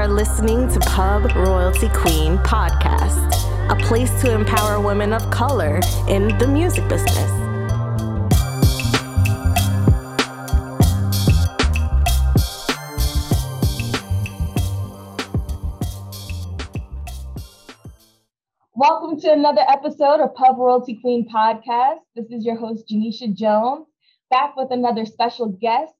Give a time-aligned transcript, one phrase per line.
[0.00, 3.34] are listening to Pub Royalty Queen podcast,
[3.68, 5.78] a place to empower women of color
[6.08, 7.30] in the music business.
[18.74, 21.98] Welcome to another episode of Pub Royalty Queen podcast.
[22.16, 23.86] This is your host, Janishia Jones,
[24.30, 25.92] back with another special guest.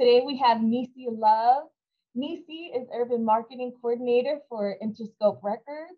[0.00, 1.68] Today we have Necie Love.
[2.16, 5.92] Necie is Urban Marketing Coordinator for Interscope Records.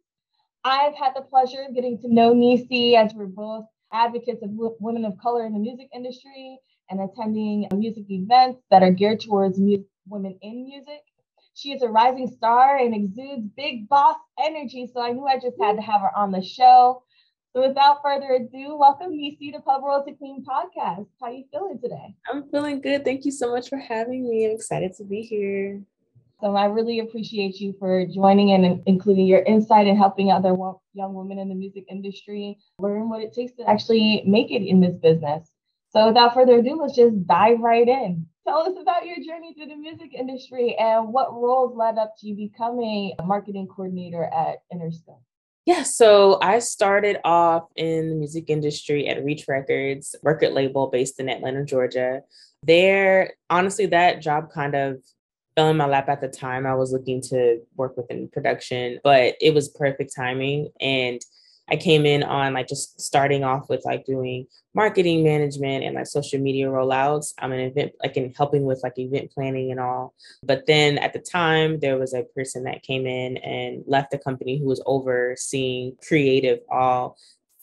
[0.65, 4.51] I've had the pleasure of getting to know Necie as we're both advocates of
[4.81, 6.59] women of color in the music industry
[6.91, 11.03] and attending music events that are geared towards mu- women in music.
[11.55, 15.57] She is a rising star and exudes big boss energy, so I knew I just
[15.61, 17.05] had to have her on the show.
[17.53, 21.07] So without further ado, welcome Necie to Pub World Royalty Queen podcast.
[21.21, 22.17] How are you feeling today?
[22.29, 23.05] I'm feeling good.
[23.05, 24.47] Thank you so much for having me.
[24.47, 25.81] I'm excited to be here.
[26.41, 30.55] So I really appreciate you for joining in and including your insight and helping other
[30.95, 34.81] young women in the music industry learn what it takes to actually make it in
[34.81, 35.51] this business.
[35.91, 38.27] So without further ado, let's just dive right in.
[38.47, 42.29] Tell us about your journey through the music industry and what roles led up to
[42.29, 45.21] you becoming a marketing coordinator at Interscope.
[45.67, 51.21] Yeah, so I started off in the music industry at Reach Records, record label based
[51.21, 52.23] in Atlanta, Georgia.
[52.63, 55.03] There, honestly, that job kind of
[55.59, 56.67] fell in my lap at the time.
[56.67, 60.69] I was looking to work within production, but it was perfect timing.
[60.81, 61.21] And
[61.69, 66.07] I came in on like just starting off with like doing marketing management and like
[66.07, 67.35] social media rollouts.
[67.43, 70.15] Um, I'm an event like in helping with like event planning and all.
[70.45, 74.19] But then at the time there was a person that came in and left the
[74.19, 77.17] company who was overseeing creative all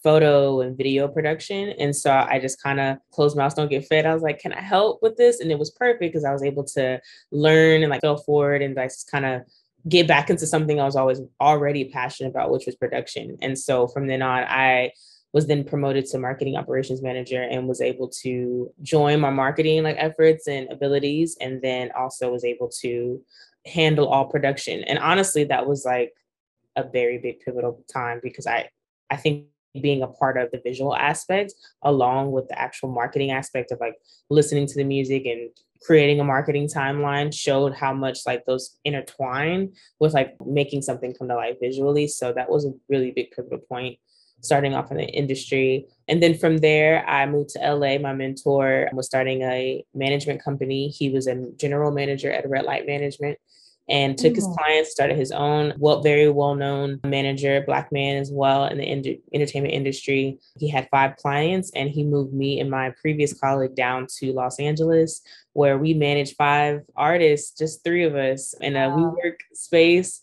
[0.05, 1.69] photo and video production.
[1.79, 4.05] And so I just kind of closed my don't get fed.
[4.05, 5.39] I was like, can I help with this?
[5.39, 7.01] And it was perfect because I was able to
[7.31, 9.41] learn and like go forward and like kind of
[9.89, 13.37] get back into something I was always already passionate about, which was production.
[13.41, 14.91] And so from then on, I
[15.33, 19.97] was then promoted to marketing operations manager and was able to join my marketing like
[19.97, 23.19] efforts and abilities and then also was able to
[23.65, 26.13] handle all production and honestly that was like
[26.77, 28.69] a very big pivotal time because i
[29.09, 29.47] i think
[29.81, 31.53] being a part of the visual aspect
[31.83, 33.95] along with the actual marketing aspect of like
[34.29, 35.49] listening to the music and
[35.85, 41.27] creating a marketing timeline showed how much like those intertwine with like making something come
[41.27, 42.07] to life visually.
[42.07, 43.99] So that was a really big pivotal point
[44.41, 45.87] starting off in the industry.
[46.07, 50.87] And then from there i moved to la my mentor was starting a management company.
[50.89, 53.37] He was a general manager at red light management
[53.87, 54.35] and took mm-hmm.
[54.35, 58.83] his clients, started his own well, very well-known manager, black man as well in the
[58.83, 60.39] ind- entertainment industry.
[60.57, 64.59] He had five clients, and he moved me and my previous colleague down to Los
[64.59, 65.21] Angeles,
[65.53, 69.15] where we managed five artists, just three of us in a wow.
[69.23, 70.21] WeWork space.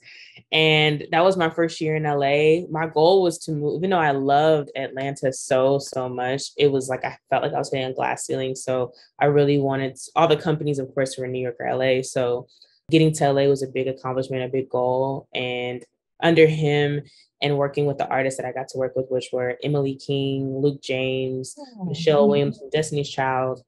[0.51, 2.67] And that was my first year in LA.
[2.69, 6.89] My goal was to move, even though I loved Atlanta so, so much, it was
[6.89, 8.55] like I felt like I was hitting a glass ceiling.
[8.55, 12.03] So I really wanted all the companies, of course, were in New York or LA.
[12.03, 12.49] So
[12.93, 15.27] getting to LA was a big accomplishment, a big goal.
[15.35, 15.83] And
[16.23, 17.01] under him
[17.41, 20.59] and working with the artists that I got to work with, which were Emily King,
[20.59, 23.65] Luke James, oh, Michelle Williams, Destiny's Child,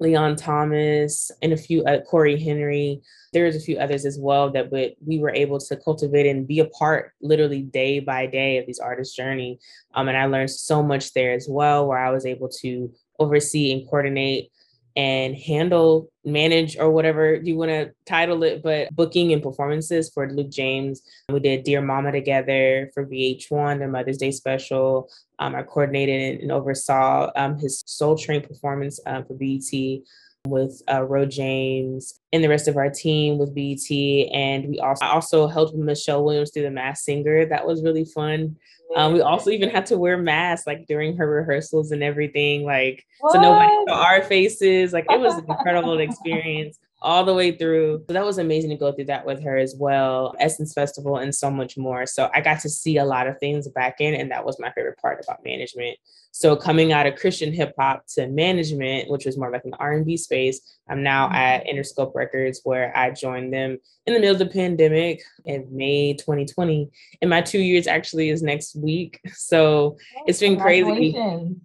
[0.00, 3.02] Leon Thomas, and a few uh, Cory Henry.
[3.32, 6.48] There was a few others as well that but we were able to cultivate and
[6.48, 9.60] be a part literally day by day of these artists' journey.
[9.94, 13.72] Um, and I learned so much there as well, where I was able to oversee
[13.72, 14.50] and coordinate
[14.98, 20.28] and handle, manage, or whatever you want to title it, but booking and performances for
[20.28, 21.02] Luke James.
[21.28, 25.08] We did Dear Mama together for VH1, their Mother's Day special.
[25.38, 30.00] Um, I coordinated and oversaw um, his Soul Train performance um, for BET
[30.46, 33.90] with uh, Ro James and the rest of our team with BET.
[34.32, 37.46] And we also I also helped Michelle Williams through the Masked Singer.
[37.46, 38.56] That was really fun.
[38.96, 43.04] Um, we also even had to wear masks like during her rehearsals and everything, like
[43.20, 43.34] what?
[43.34, 44.94] so nobody saw our faces.
[44.94, 48.04] Like it was an incredible experience all the way through.
[48.08, 51.34] So that was amazing to go through that with her as well, Essence Festival and
[51.34, 52.06] so much more.
[52.06, 54.70] So I got to see a lot of things back in, and that was my
[54.72, 55.96] favorite part about management.
[56.30, 60.16] So coming out of Christian hip hop to management, which was more like an R&B
[60.16, 61.34] space, I'm now mm-hmm.
[61.34, 66.14] at Interscope Records where I joined them in the middle of the pandemic in May
[66.14, 66.90] 2020.
[67.22, 69.20] And my two years actually is next week.
[69.48, 69.96] So
[70.26, 71.12] it's been crazy.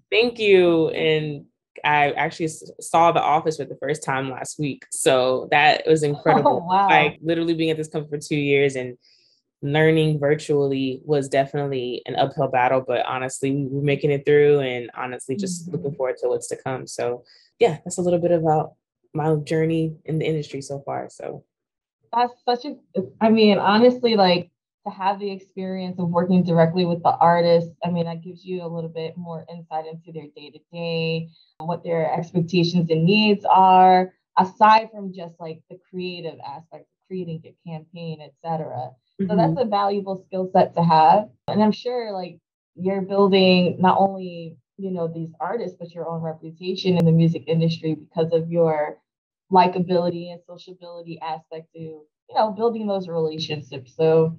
[0.09, 0.89] Thank you.
[0.89, 1.45] And
[1.83, 2.47] I actually
[2.79, 4.85] saw The Office for the first time last week.
[4.91, 6.61] So that was incredible.
[6.63, 6.87] Oh, wow.
[6.87, 8.97] Like literally being at this company for two years and
[9.61, 15.35] learning virtually was definitely an uphill battle, but honestly, we're making it through and honestly
[15.35, 15.77] just mm-hmm.
[15.77, 16.87] looking forward to what's to come.
[16.87, 17.23] So
[17.59, 18.73] yeah, that's a little bit about
[19.13, 21.09] my journey in the industry so far.
[21.09, 21.43] So
[22.13, 22.75] That's such a,
[23.21, 24.51] I mean, honestly, like
[24.85, 28.63] to have the experience of working directly with the artists, I mean, that gives you
[28.63, 33.45] a little bit more insight into their day to day, what their expectations and needs
[33.45, 38.91] are, aside from just like the creative aspect of creating a campaign, etc.
[39.21, 39.29] Mm-hmm.
[39.29, 41.29] So that's a valuable skill set to have.
[41.47, 42.39] And I'm sure like
[42.75, 47.43] you're building not only, you know, these artists, but your own reputation in the music
[47.47, 48.97] industry because of your
[49.51, 53.95] likability and sociability aspect to, you know, building those relationships.
[53.95, 54.35] So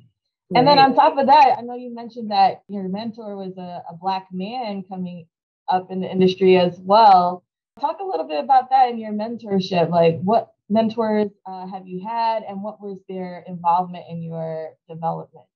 [0.54, 3.82] and then on top of that, I know you mentioned that your mentor was a,
[3.90, 5.26] a black man coming
[5.68, 7.44] up in the industry as well.
[7.80, 9.90] Talk a little bit about that in your mentorship.
[9.90, 15.46] Like, what mentors uh, have you had, and what was their involvement in your development?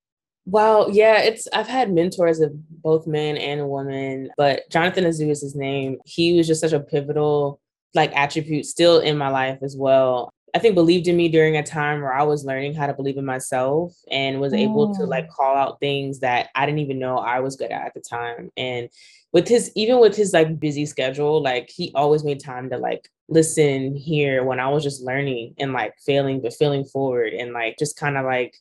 [0.45, 2.51] Well, yeah, it's I've had mentors of
[2.81, 5.99] both men and women, but Jonathan Azu is his name.
[6.05, 7.61] He was just such a pivotal
[7.93, 10.28] like attribute still in my life as well.
[10.53, 13.17] I think believed in me during a time where I was learning how to believe
[13.17, 15.31] in myself and was able to like mm.
[15.31, 18.51] call out things that I didn't even know I was good at at the time.
[18.57, 18.89] And
[19.31, 23.09] with his even with his like busy schedule, like he always made time to like
[23.27, 27.77] listen here when I was just learning and like failing but feeling forward and like
[27.77, 28.55] just kind of like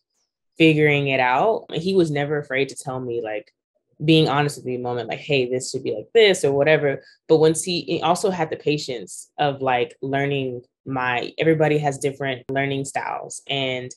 [0.59, 1.67] figuring it out.
[1.73, 3.53] He was never afraid to tell me like
[4.05, 7.03] being honest with me a moment like hey this should be like this or whatever
[7.27, 12.51] but once he, he also had the patience of like learning my everybody has different
[12.51, 13.43] learning styles.
[13.49, 13.91] And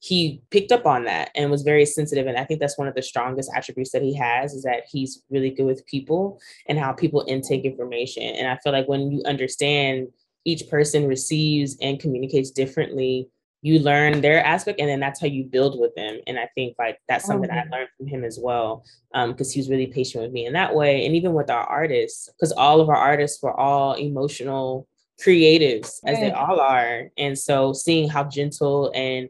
[0.00, 2.26] he picked up on that and was very sensitive.
[2.26, 5.22] And i think that's one of the strongest attributes that he has is that he's
[5.30, 8.22] really good with people and how people intake information.
[8.22, 10.08] And i feel like when you understand
[10.44, 13.28] each person receives and communicates differently
[13.60, 16.20] you learn their aspect and then that's how you build with them.
[16.28, 19.58] And i think like that's something i learned from him as well because um, he
[19.58, 21.04] was really patient with me in that way.
[21.04, 24.86] And even with our artists because all of our artists were all emotional
[25.24, 27.10] creatives as they all are.
[27.18, 29.28] And so seeing how gentle and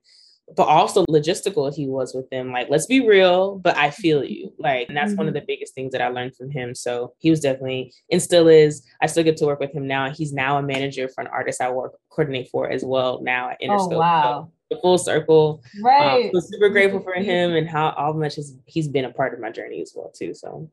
[0.57, 2.53] but also logistical he was with them.
[2.53, 4.53] Like, let's be real, but I feel you.
[4.59, 5.19] Like, and that's mm-hmm.
[5.19, 5.41] one of mm-hmm.
[5.41, 6.75] the biggest things that I learned from him.
[6.75, 8.83] So he was definitely and still is.
[9.03, 10.11] I still get to work with him now.
[10.11, 13.61] He's now a manager for an artist I work coordinate for as well now at
[13.61, 13.95] Interscope.
[13.95, 14.51] Oh, wow.
[14.71, 15.63] So the full circle.
[15.77, 16.25] Um, right.
[16.27, 19.35] Um, so super grateful for him and how how much has, he's been a part
[19.35, 20.35] of my journey as well too.
[20.35, 20.71] So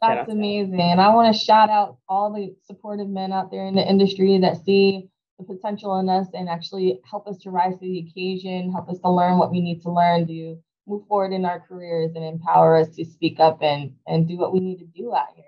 [0.00, 0.80] that's amazing.
[0.80, 4.38] And I want to shout out all the supportive men out there in the industry
[4.38, 5.08] that see
[5.38, 8.98] the potential in us and actually help us to rise to the occasion, help us
[9.00, 10.56] to learn what we need to learn to
[10.86, 14.52] move forward in our careers and empower us to speak up and and do what
[14.52, 15.44] we need to do out here.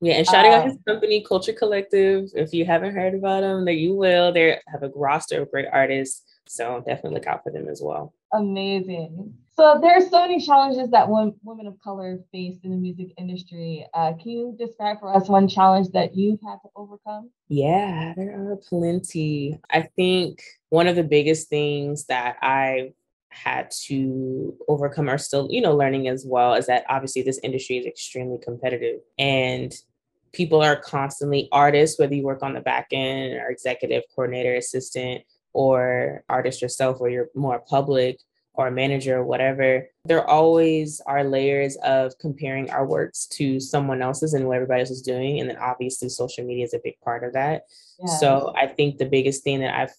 [0.00, 2.28] Yeah, and shouting out his um, company, Culture Collective.
[2.34, 4.30] If you haven't heard about them, that you will.
[4.32, 8.12] They have a roster of great artists, so definitely look out for them as well.
[8.32, 9.34] Amazing.
[9.56, 13.86] So there are so many challenges that women of color face in the music industry.
[13.94, 17.30] Uh, can you describe for us one challenge that you've had to overcome?
[17.48, 19.58] Yeah, there are plenty.
[19.70, 22.92] I think one of the biggest things that I
[23.30, 27.78] had to overcome are still, you know, learning as well is that obviously this industry
[27.78, 29.74] is extremely competitive and
[30.34, 35.22] people are constantly artists, whether you work on the back end or executive coordinator, assistant,
[35.54, 38.20] or artist yourself, or you're more public
[38.56, 44.02] or a manager or whatever, there always are layers of comparing our works to someone
[44.02, 45.40] else's and what everybody else is doing.
[45.40, 47.62] And then obviously social media is a big part of that.
[48.00, 48.20] Yes.
[48.20, 49.94] So I think the biggest thing that I've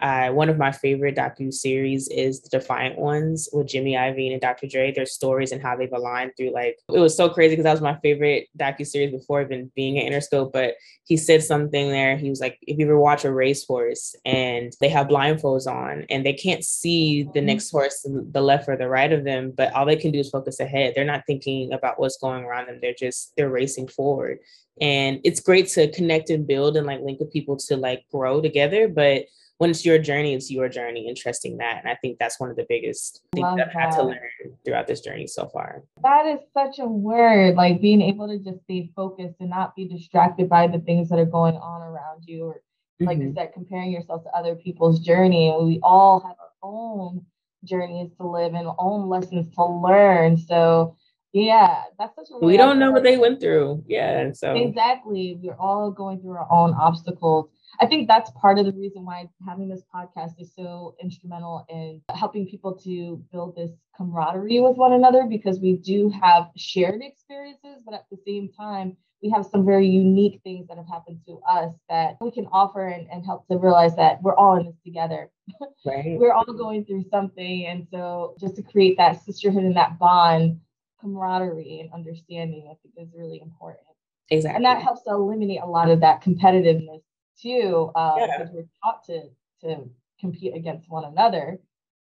[0.00, 4.40] uh, one of my favorite docu series is the Defiant Ones with Jimmy Iovine and
[4.40, 4.68] Dr.
[4.68, 4.92] Dre.
[4.92, 7.80] Their stories and how they've aligned through like it was so crazy because that was
[7.80, 10.52] my favorite docu series before even being at Interscope.
[10.52, 12.16] But he said something there.
[12.16, 16.24] He was like, if you ever watch a racehorse and they have blindfolds on and
[16.24, 17.46] they can't see the mm-hmm.
[17.46, 20.30] next horse, the left or the right of them, but all they can do is
[20.30, 20.92] focus ahead.
[20.94, 22.78] They're not thinking about what's going around them.
[22.80, 24.38] They're just they're racing forward.
[24.80, 28.40] And it's great to connect and build and like link with people to like grow
[28.40, 29.24] together, but
[29.58, 31.78] when it's your journey, it's your journey and trusting that.
[31.78, 34.18] And I think that's one of the biggest things Love that I've had to learn
[34.64, 35.82] throughout this journey so far.
[36.02, 39.86] That is such a word, like being able to just stay focused and not be
[39.86, 42.62] distracted by the things that are going on around you or
[43.00, 43.28] like mm-hmm.
[43.28, 45.50] you said, comparing yourself to other people's journey.
[45.50, 47.24] And we all have our own
[47.64, 50.36] journeys to live and own lessons to learn.
[50.36, 50.96] So
[51.32, 53.84] yeah, that's such a we don't know what they went through.
[53.86, 54.32] Yeah.
[54.32, 55.38] So exactly.
[55.40, 57.50] We're all going through our own obstacles.
[57.80, 62.02] I think that's part of the reason why having this podcast is so instrumental in
[62.14, 67.82] helping people to build this camaraderie with one another because we do have shared experiences,
[67.84, 71.40] but at the same time, we have some very unique things that have happened to
[71.48, 74.76] us that we can offer and, and help to realize that we're all in this
[74.84, 75.30] together.
[75.86, 76.18] Right.
[76.18, 77.66] we're all going through something.
[77.66, 80.60] And so just to create that sisterhood and that bond,
[81.00, 83.86] camaraderie and understanding, I think is really important.
[84.30, 84.56] Exactly.
[84.56, 87.00] And that helps to eliminate a lot of that competitiveness
[87.40, 88.26] too, uh, yeah.
[88.38, 89.22] because we're taught to
[89.62, 89.88] to
[90.20, 91.58] compete against one another.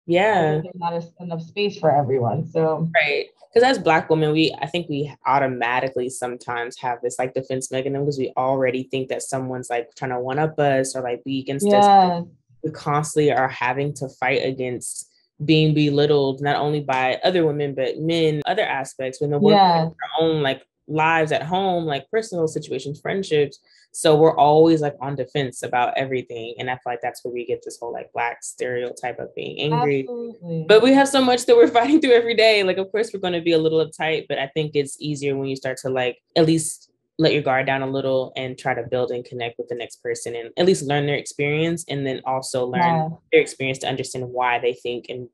[0.06, 0.62] Yeah.
[0.62, 2.46] There's not enough space for everyone.
[2.46, 3.26] So right.
[3.54, 8.06] Because as black women, we I think we automatically sometimes have this like defense mechanism
[8.06, 11.40] because we already think that someone's like trying to one up us or like be
[11.40, 11.84] against yes.
[11.84, 12.26] us.
[12.64, 15.10] We constantly are having to fight against
[15.44, 19.86] being belittled not only by other women but men, other aspects when the work yeah.
[19.86, 23.60] our own like lives at home, like personal situations, friendships.
[23.92, 26.56] So we're always like on defense about everything.
[26.60, 29.60] And I feel like that's where we get this whole like black stereotype of being
[29.60, 30.02] angry.
[30.02, 30.66] Absolutely.
[30.68, 32.64] But we have so much that we're fighting through every day.
[32.64, 35.36] Like, of course, we're going to be a little uptight, but I think it's easier
[35.36, 38.74] when you start to like at least let your guard down a little and try
[38.74, 42.06] to build and connect with the next person and at least learn their experience and
[42.06, 43.10] then also learn yeah.
[43.32, 45.30] their experience to understand why they think and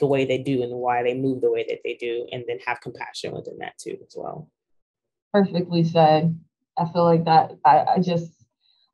[0.00, 2.58] the way they do and why they move the way that they do and then
[2.64, 4.48] have compassion within that too as well
[5.34, 6.38] perfectly said.
[6.78, 8.32] I feel like that I, I just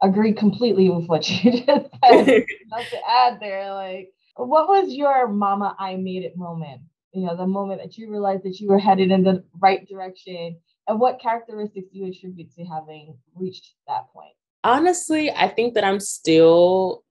[0.03, 2.47] agree completely with what you just said.
[2.67, 6.81] Not to add there, like what was your mama I made it moment?
[7.13, 10.57] You know, the moment that you realized that you were headed in the right direction
[10.89, 14.33] and what characteristics you attribute to having reached that point?
[14.65, 17.05] Honestly, I think that I'm still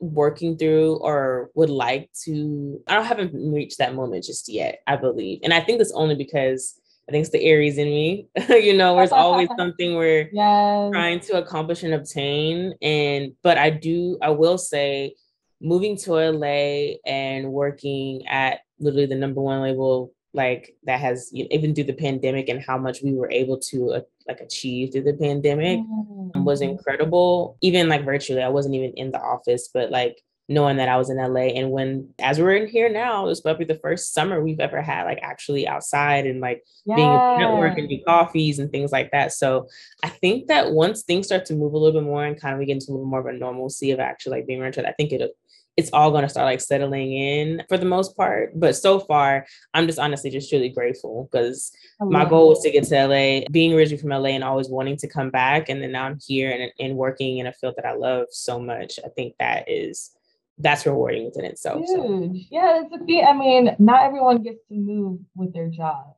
[0.00, 4.96] working through or would like to I don't haven't reached that moment just yet, I
[4.96, 5.40] believe.
[5.42, 8.28] And I think it's only because I think it's the Aries in me.
[8.48, 10.92] you know, there's always something we're yes.
[10.92, 12.74] trying to accomplish and obtain.
[12.80, 15.14] And but I do, I will say,
[15.60, 21.74] moving to LA and working at literally the number one label like that has even
[21.74, 25.14] through the pandemic and how much we were able to uh, like achieve through the
[25.14, 26.44] pandemic mm-hmm.
[26.44, 30.88] was incredible even like virtually i wasn't even in the office but like knowing that
[30.88, 31.52] I was in LA.
[31.54, 34.82] And when, as we're in here now, this might be the first summer we've ever
[34.82, 39.10] had like actually outside and like being a network and do coffees and things like
[39.12, 39.32] that.
[39.32, 39.68] So
[40.02, 42.58] I think that once things start to move a little bit more and kind of
[42.58, 44.92] we get into a little more of a normalcy of actually like being rented, I
[44.92, 45.30] think it
[45.76, 48.52] it's all going to start like settling in for the most part.
[48.54, 52.84] But so far, I'm just honestly just truly grateful because my goal was to get
[52.84, 55.68] to LA, being originally from LA and always wanting to come back.
[55.68, 58.60] And then now I'm here and, and working in a field that I love so
[58.60, 59.00] much.
[59.04, 60.13] I think that is
[60.58, 61.84] that's rewarding within itself.
[61.84, 61.88] Huge.
[61.88, 62.46] So.
[62.50, 63.24] Yeah, it's a feat.
[63.24, 66.14] I mean, not everyone gets to move with their job.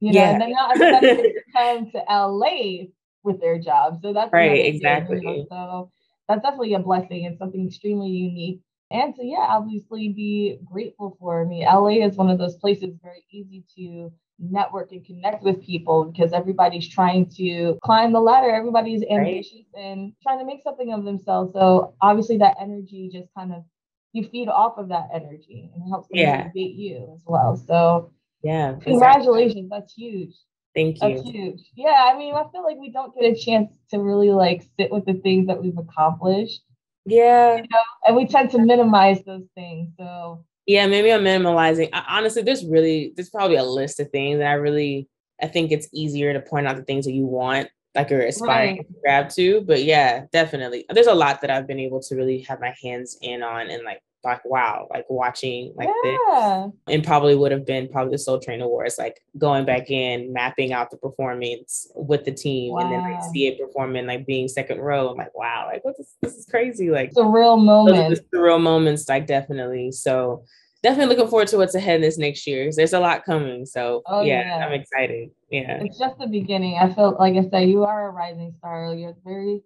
[0.00, 0.30] You know, yeah.
[0.30, 2.86] and then not gets to come to LA
[3.22, 4.00] with their job.
[4.02, 5.20] So that's right, exactly.
[5.20, 5.46] Thing, you know?
[5.50, 5.90] So
[6.28, 8.60] that's definitely a blessing and something extremely unique.
[8.90, 11.44] And to yeah, obviously be grateful for.
[11.44, 16.04] me LA is one of those places very easy to network and connect with people
[16.04, 18.50] because everybody's trying to climb the ladder.
[18.50, 19.82] Everybody's ambitious right.
[19.82, 21.52] and trying to make something of themselves.
[21.52, 23.64] So obviously that energy just kind of
[24.12, 26.38] you feed off of that energy and helps yeah.
[26.38, 27.56] motivate you as well.
[27.56, 29.56] So yeah, congratulations.
[29.56, 29.68] Exactly.
[29.70, 30.34] That's huge.
[30.74, 31.16] Thank you.
[31.16, 31.60] That's huge.
[31.74, 34.90] Yeah, I mean, I feel like we don't get a chance to really like sit
[34.92, 36.62] with the things that we've accomplished.
[37.08, 37.56] Yeah.
[37.56, 37.78] You know?
[38.06, 39.90] And we tend to minimize those things.
[39.98, 41.88] So yeah, maybe I'm minimalizing.
[41.92, 45.08] I, honestly, there's really there's probably a list of things that I really
[45.42, 48.76] I think it's easier to point out the things that you want, like you're aspiring
[48.76, 48.86] right.
[48.86, 49.60] to grab to.
[49.62, 50.84] But yeah, definitely.
[50.90, 53.84] There's a lot that I've been able to really have my hands in on and
[53.84, 56.66] like like wow, like watching like yeah.
[56.66, 60.32] this, and probably would have been probably the Soul Train Awards, like going back in,
[60.32, 62.80] mapping out the performance with the team, wow.
[62.80, 65.08] and then like see it performing, like being second row.
[65.08, 68.58] I'm like, wow, like what this, this is crazy, like the real moment, the real
[68.58, 69.92] moments, like definitely.
[69.92, 70.44] So
[70.82, 72.70] definitely looking forward to what's ahead this next year.
[72.74, 75.30] There's a lot coming, so oh, yeah, yeah, I'm excited.
[75.50, 76.78] Yeah, it's just the beginning.
[76.78, 78.94] I feel like I said, you are a rising star.
[78.94, 79.62] You're very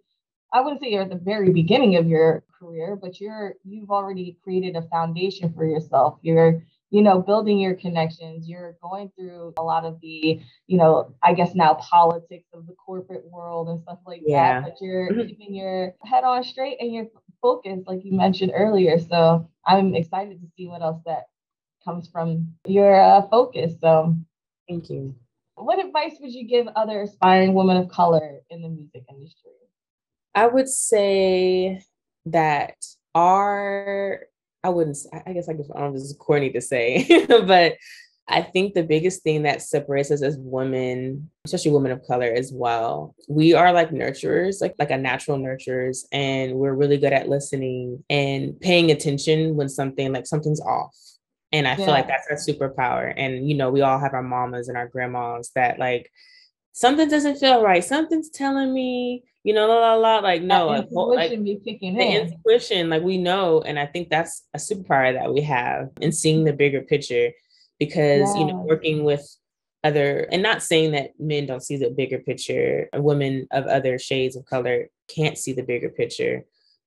[0.52, 4.36] I wouldn't say you're at the very beginning of your career, but you're you've already
[4.42, 6.18] created a foundation for yourself.
[6.22, 8.48] You're you know building your connections.
[8.48, 12.74] You're going through a lot of the you know I guess now politics of the
[12.74, 14.60] corporate world and stuff like yeah.
[14.60, 14.68] that.
[14.68, 15.26] But you're mm-hmm.
[15.26, 17.08] keeping your head on straight and you're
[17.40, 18.98] focused, like you mentioned earlier.
[18.98, 21.24] So I'm excited to see what else that
[21.84, 23.72] comes from your uh, focus.
[23.80, 24.16] So
[24.68, 25.14] thank you.
[25.54, 29.52] What advice would you give other aspiring women of color in the music industry?
[30.34, 31.82] I would say
[32.26, 32.74] that
[33.14, 34.20] our,
[34.64, 37.26] I wouldn't, I guess I, guess, I don't know if this is corny to say,
[37.28, 37.74] but
[38.28, 42.52] I think the biggest thing that separates us as women, especially women of color as
[42.52, 47.28] well, we are like nurturers, like like a natural nurturers, and we're really good at
[47.28, 50.96] listening and paying attention when something like something's off.
[51.50, 51.76] And I yeah.
[51.76, 53.12] feel like that's our superpower.
[53.14, 56.10] And you know, we all have our mamas and our grandmas that like
[56.72, 57.84] something doesn't feel right.
[57.84, 60.18] Something's telling me, you know, la la la.
[60.18, 62.28] Like no, like, be kicking the in.
[62.28, 66.44] intuition, like we know, and I think that's a superpower that we have in seeing
[66.44, 67.30] the bigger picture.
[67.78, 68.40] Because yeah.
[68.40, 69.26] you know, working with
[69.84, 74.36] other, and not saying that men don't see the bigger picture, women of other shades
[74.36, 76.44] of color can't see the bigger picture,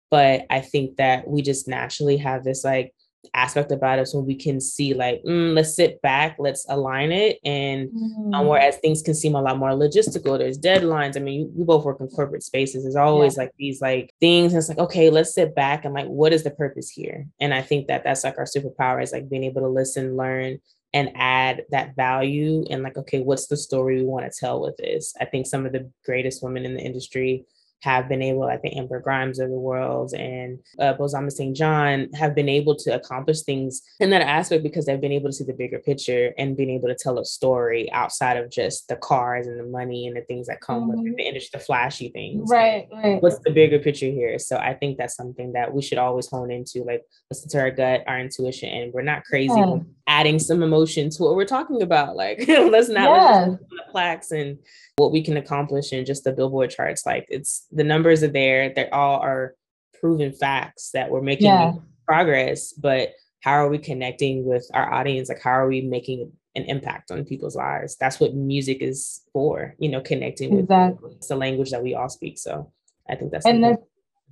[0.09, 2.93] but I think that we just naturally have this like
[3.33, 7.39] aspect about us when we can see like mm, let's sit back let's align it
[7.43, 7.89] and
[8.33, 8.49] um, Mm.
[8.49, 11.99] whereas things can seem a lot more logistical there's deadlines i mean we both work
[12.01, 15.55] in corporate spaces there's always like these like things and it's like okay let's sit
[15.55, 17.27] back and like what is the purpose here?
[17.39, 20.59] And i think that that's like our superpower is like being able to listen learn
[20.93, 24.77] and add that value and like okay what's the story we want to tell with
[24.77, 25.13] this?
[25.19, 27.45] I think some of the greatest women in the industry
[27.85, 31.55] have been able, I the Amber Grimes of the world and uh, Bozoma St.
[31.55, 35.33] John have been able to accomplish things in that aspect because they've been able to
[35.33, 38.95] see the bigger picture and being able to tell a story outside of just the
[38.95, 41.15] cars and the money and the things that come with Mhm.
[41.15, 42.49] the industry, the flashy things.
[42.51, 43.21] Right, right.
[43.21, 44.39] What's the bigger picture here?
[44.39, 47.69] So I think that's something that we should always hone into, like listen to our
[47.71, 49.77] gut, our intuition, and we're not crazy Yeah.
[50.07, 52.15] adding some emotion to what we're talking about.
[52.15, 54.57] Like let's not just the plaques and
[54.97, 58.73] what we can accomplish in just the billboard charts like it's the numbers are there
[58.73, 59.53] they all are
[59.99, 61.73] proven facts that we're making Yeah.
[62.05, 63.09] progress but
[63.41, 65.29] how are we connecting with our audience?
[65.29, 67.95] Like how are we making an impact on people's lives?
[67.95, 71.13] That's what music is for you know connecting with Exactly.
[71.17, 72.39] it's the language that we all speak.
[72.39, 72.71] So
[73.07, 73.83] i think that's and that's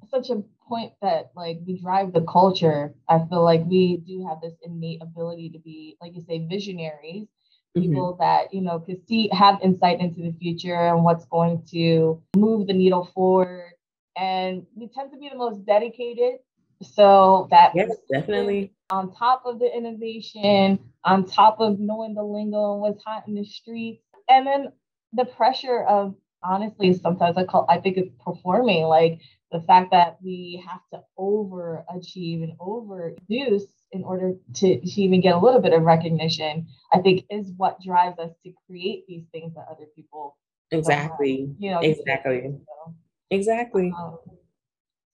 [0.10, 2.96] such a point that like we drive the culture.
[3.08, 7.28] I feel like we do have this innate ability to be like you say visionaries
[7.76, 8.22] People mm-hmm.
[8.22, 12.68] that you know could see have insight into the future and what's going to move
[12.68, 13.72] the needle forward.
[14.16, 16.40] And we tend to be the most dedicated.
[16.82, 18.74] So that yes definitely.
[18.90, 23.36] on top of the innovation, on top of knowing the lingo and what's hot in
[23.36, 24.72] the streets, and then
[25.14, 29.20] the pressure of honestly, sometimes I call I think it's performing, like
[29.52, 33.64] the fact that we have to overachieve and overproduce
[33.94, 37.82] in order to, to even get a little bit of recognition, I think is what
[37.82, 40.38] drives us to create these things that other people
[40.72, 41.54] exactly.
[41.60, 42.42] You know exactly.
[42.66, 42.94] so,
[43.30, 43.94] exactly.
[43.98, 44.18] Um,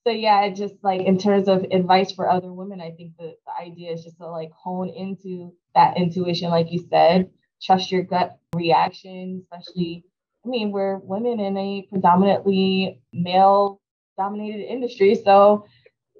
[0.06, 3.62] so yeah, just like in terms of advice for other women, I think the, the
[3.62, 7.30] idea is just to like hone into that intuition, like you said,
[7.62, 10.04] trust your gut reaction, especially
[10.44, 13.80] I mean, we're women in a predominantly male
[14.16, 15.14] dominated industry.
[15.14, 15.66] So,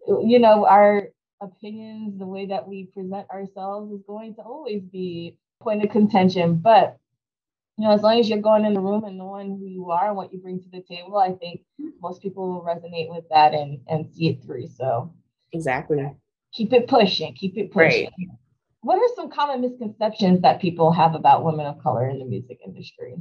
[0.07, 1.09] you know, our
[1.41, 6.57] opinions, the way that we present ourselves is going to always be point of contention.
[6.57, 6.97] But
[7.77, 10.09] you know, as long as you're going in the room and knowing who you are
[10.09, 11.63] and what you bring to the table, I think
[12.03, 14.69] most people will resonate with that and and see it through.
[14.69, 15.15] So
[15.53, 16.15] exactly
[16.53, 18.05] keep it pushing, keep it pushing.
[18.05, 18.29] Right.
[18.83, 22.61] What are some common misconceptions that people have about women of color in the music
[22.65, 23.15] industry?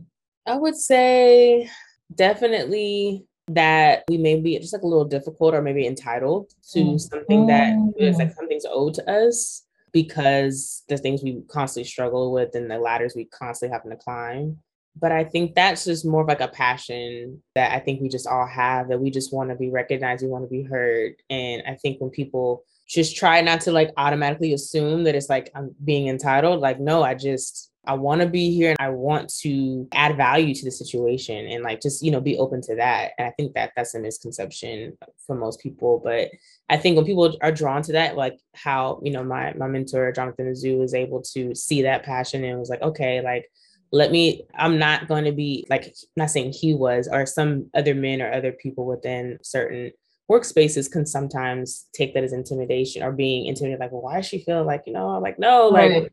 [0.45, 1.69] I would say
[2.15, 6.99] definitely that we may be just like a little difficult or maybe entitled to Mm.
[6.99, 8.19] something that is Mm.
[8.19, 13.15] like something's owed to us because the things we constantly struggle with and the ladders
[13.15, 14.57] we constantly having to climb.
[14.99, 18.27] But I think that's just more of like a passion that I think we just
[18.27, 21.13] all have that we just want to be recognized, we want to be heard.
[21.29, 25.51] And I think when people just try not to like automatically assume that it's like
[25.55, 29.33] I'm being entitled, like, no, I just I want to be here and I want
[29.41, 33.11] to add value to the situation and like just, you know, be open to that.
[33.17, 36.01] And I think that that's a misconception for most people.
[36.03, 36.29] But
[36.69, 40.11] I think when people are drawn to that, like how, you know, my my mentor,
[40.11, 43.49] Jonathan Azu, was able to see that passion and was like, okay, like
[43.91, 47.71] let me, I'm not going to be like, I'm not saying he was, or some
[47.73, 49.91] other men or other people within certain
[50.29, 54.39] workspaces can sometimes take that as intimidation or being intimidated, like, well, why does she
[54.39, 56.11] feel like, you know, I'm like, no, like Right.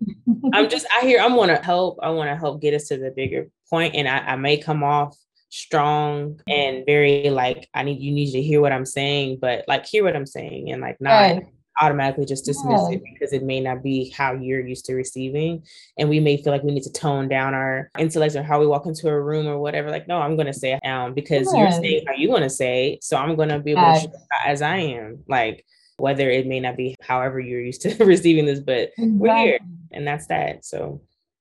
[0.53, 1.99] I'm just I hear I want to help.
[2.03, 4.83] I want to help get us to the bigger point, and I, I may come
[4.83, 5.17] off
[5.49, 9.87] strong and very like I need you need to hear what I'm saying, but like
[9.87, 11.47] hear what I'm saying and like not Right.
[11.81, 12.97] Automatically just dismiss Yeah.
[12.97, 15.63] it because it may not be how you're used to receiving,
[15.99, 18.67] and we may feel like we need to tone down our intellect or how we
[18.67, 19.91] walk into a room or whatever.
[19.91, 22.99] Like no, I'm gonna say it down because you're saying how you want to say,
[23.03, 24.03] so I'm gonna be able to Yes.
[24.03, 24.15] show up
[24.47, 25.65] as I am like.
[25.99, 29.59] Whether it may not be however you're used to receiving this, but we're here
[29.93, 30.63] and that's that.
[30.67, 31.01] So,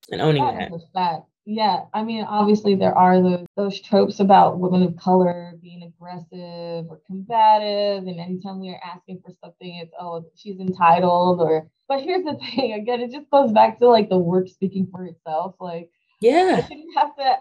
[0.10, 0.69] and owning that.
[0.69, 1.24] That is a fact.
[1.43, 5.74] Yeah, I mean, obviously there are those those tropes about women of color being
[6.10, 11.68] aggressive or combative, and anytime we are asking for something, it's oh she's entitled or.
[11.88, 15.06] But here's the thing, again, it just goes back to like the work speaking for
[15.06, 15.56] itself.
[15.60, 17.38] Like I Yeah, shouldn't have to.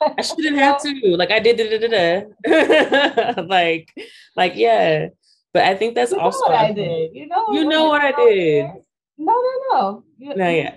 [0.18, 1.16] I shouldn't have to.
[1.16, 3.42] Like I did, da, da, da, da.
[3.42, 3.88] like,
[4.36, 5.08] like yeah.
[5.52, 7.10] But I think that's You know also what I did.
[7.14, 7.46] You know.
[7.52, 8.64] You know what I did.
[8.66, 8.74] there-
[9.16, 10.04] No, no, no.
[10.18, 10.76] You, No, yeah.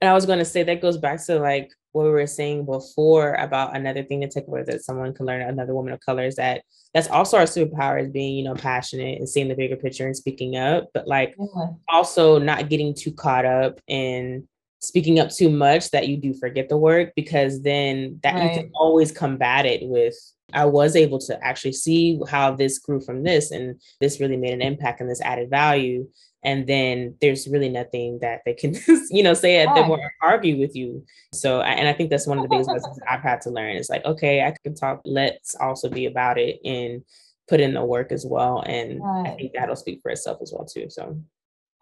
[0.00, 2.66] And I was going to say that goes back to like what we were saying
[2.66, 6.24] before about another thing to take away that someone can learn another woman of color
[6.24, 9.76] is that that's also our superpower is being you know passionate and seeing the bigger
[9.76, 10.88] picture and speaking up.
[10.92, 11.68] But like Yeah.
[11.88, 14.46] also not getting too caught up in
[14.80, 18.70] speaking up too much that you do forget the work because then that you can
[18.74, 20.14] always combat it with
[20.52, 24.52] I was able to actually see how this grew from this and this really made
[24.52, 26.08] an impact and this added value
[26.46, 28.74] and then there's really nothing that they can
[29.10, 31.04] you know say at them or argue with you.
[31.34, 33.90] So and i think that's one of the biggest lessons i've had to learn is
[33.90, 37.02] like okay i can talk let's also be about it and
[37.48, 38.62] put in the work as well.
[38.66, 39.32] And right.
[39.32, 41.20] i think that'll speak for itself as well too so.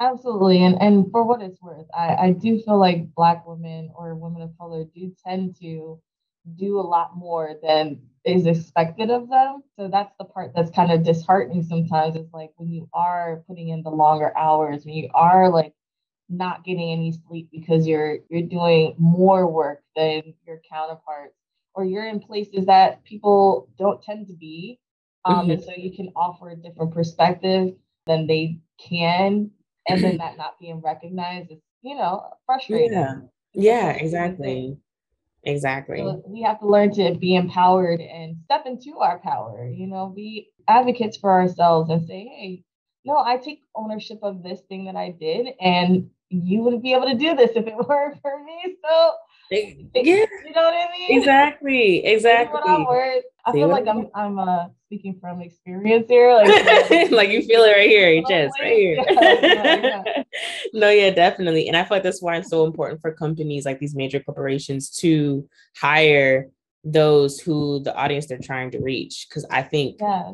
[0.00, 0.64] Absolutely.
[0.64, 4.42] And and for what it's worth i i do feel like black women or women
[4.42, 6.00] of color do tend to
[6.56, 9.62] do a lot more than is expected of them.
[9.78, 12.16] So that's the part that's kind of disheartening sometimes.
[12.16, 15.74] It's like when you are putting in the longer hours, when you are like
[16.28, 21.34] not getting any sleep because you're you're doing more work than your counterparts,
[21.74, 24.78] or you're in places that people don't tend to be.
[25.26, 25.50] Um, mm-hmm.
[25.52, 27.74] And so you can offer a different perspective
[28.06, 29.50] than they can,
[29.88, 32.92] and then that not being recognized is, you know, frustrating.
[32.92, 33.16] Yeah,
[33.54, 34.78] yeah, exactly.
[35.44, 35.98] Exactly.
[35.98, 40.08] So we have to learn to be empowered and step into our power, you know,
[40.08, 42.64] be advocates for ourselves and say, hey,
[43.04, 47.06] no, I take ownership of this thing that I did, and you wouldn't be able
[47.06, 48.76] to do this if it weren't for me.
[48.82, 49.12] So,
[49.50, 51.18] yeah, you know what I mean?
[51.18, 52.86] Exactly, exactly.
[53.46, 56.48] I feel like I'm I'm uh, speaking from experience here, like
[57.10, 59.04] like you feel it right here, your chest, right here.
[59.08, 60.22] Yeah, yeah.
[60.72, 63.78] no, yeah, definitely, and I feel like that's why it's so important for companies like
[63.78, 66.48] these major corporations to hire
[66.84, 69.96] those who the audience they're trying to reach, because I think.
[70.00, 70.32] Yeah.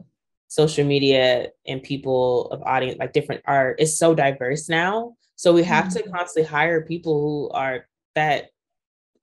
[0.52, 5.14] Social media and people of audience like different art is so diverse now.
[5.36, 6.08] So we have mm-hmm.
[6.08, 8.50] to constantly hire people who are that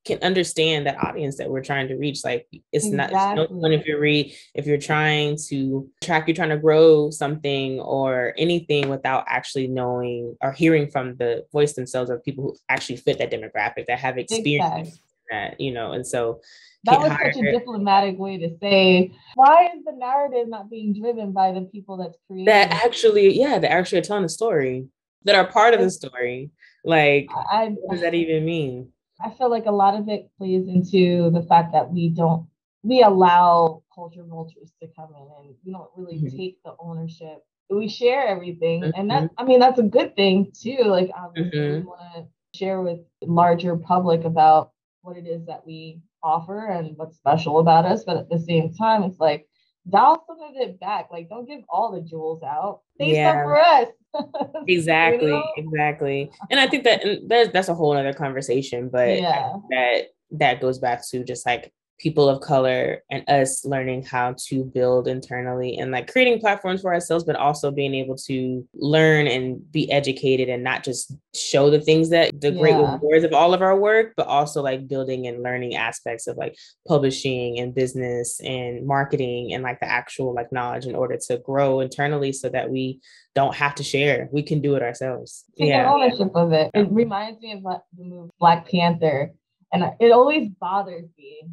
[0.07, 2.23] can understand that audience that we're trying to reach.
[2.23, 3.15] Like it's exactly.
[3.15, 7.79] not no if you read if you're trying to track, you're trying to grow something
[7.79, 12.97] or anything without actually knowing or hearing from the voice themselves of people who actually
[12.97, 15.01] fit that demographic that have experience exactly.
[15.29, 16.41] that, you know, and so
[16.85, 21.33] that was such a diplomatic way to say why is the narrative not being driven
[21.33, 24.85] by the people that's creating that actually yeah that actually are telling the story
[25.23, 26.49] that are part of the story
[26.85, 28.89] like I, what does that even mean
[29.19, 32.47] I feel like a lot of it plays into the fact that we don't
[32.83, 36.37] we allow culture vultures to come in and we don't really mm-hmm.
[36.37, 37.43] take the ownership.
[37.69, 38.99] We share everything, mm-hmm.
[38.99, 39.43] and that mm-hmm.
[39.43, 40.83] I mean that's a good thing too.
[40.85, 41.79] Like obviously mm-hmm.
[41.79, 46.97] we want to share with larger public about what it is that we offer and
[46.97, 49.47] what's special about us, but at the same time, it's like
[49.89, 51.09] dial some of it back.
[51.11, 52.81] Like don't give all the jewels out.
[52.99, 53.33] Save yeah.
[53.33, 53.87] some for us
[54.67, 55.45] exactly, you know?
[55.57, 56.31] exactly.
[56.49, 59.53] And I think that that's that's a whole other conversation, but yeah.
[59.69, 64.63] that that goes back to just like people of color and us learning how to
[64.63, 69.71] build internally and like creating platforms for ourselves but also being able to learn and
[69.71, 72.59] be educated and not just show the things that the yeah.
[72.59, 76.37] great rewards of all of our work but also like building and learning aspects of
[76.37, 76.55] like
[76.87, 81.79] publishing and business and marketing and like the actual like knowledge in order to grow
[81.79, 82.99] internally so that we
[83.33, 84.29] don't have to share.
[84.31, 85.45] We can do it ourselves.
[85.57, 85.91] Take yeah.
[85.91, 86.71] ownership of it.
[86.73, 89.31] It reminds me of the movie black panther
[89.71, 91.43] and it always bothers me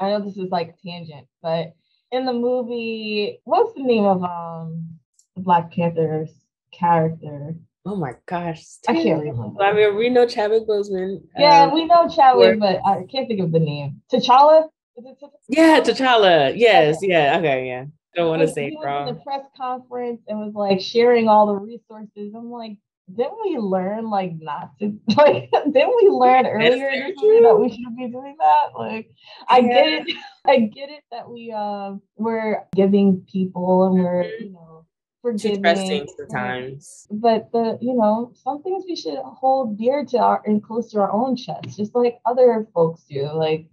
[0.00, 1.74] I know this is like tangent, but
[2.10, 4.98] in the movie, what's the name of um
[5.36, 6.30] Black Panther's
[6.72, 7.54] character?
[7.86, 8.64] Oh my gosh.
[8.88, 9.62] I can't remember.
[9.62, 11.22] I mean, we know Chadwick Boseman.
[11.36, 14.00] Yeah, um, we know Chadwick, but I can't think of the name.
[14.10, 14.68] T'Challa?
[15.48, 16.54] Yeah, T'Challa.
[16.56, 17.08] Yes, okay.
[17.08, 17.84] yeah, okay, yeah.
[18.14, 19.06] Don't want to say he wrong.
[19.06, 22.32] Was in the press conference and was like sharing all the resources.
[22.34, 22.78] I'm like,
[23.14, 28.08] didn't we learn like not to like didn't we learn earlier that we should be
[28.08, 28.68] doing that?
[28.76, 29.10] Like
[29.48, 29.68] i yeah.
[29.68, 34.44] get it i get it that we uh we're giving people and we're mm-hmm.
[34.44, 34.86] you know
[35.22, 37.06] forgiving times.
[37.10, 41.00] but the you know some things we should hold dear to our and close to
[41.00, 43.66] our own chest just like other folks do like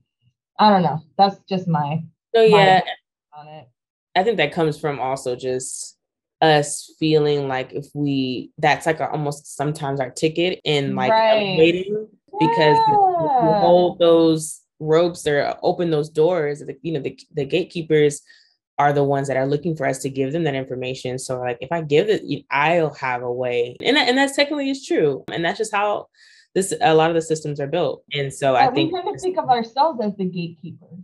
[0.60, 2.02] i don't know that's just my
[2.34, 2.82] so yeah.
[3.38, 3.68] on it.
[4.16, 5.98] I think that comes from also just
[6.42, 11.58] us feeling like if we that's like our, almost sometimes our ticket in like right.
[11.58, 12.08] waiting
[12.40, 13.60] because yeah.
[13.60, 18.22] hold those ropes or open those doors the, you know the, the gatekeepers
[18.82, 21.20] are the ones that are looking for us to give them that information.
[21.20, 23.78] So like if i give it i'll have a way.
[23.80, 25.24] And, and that's technically is true.
[25.32, 26.08] And that's just how
[26.56, 28.04] this a lot of the systems are built.
[28.14, 31.00] And so yeah, i think we kind of think of ourselves as the gatekeepers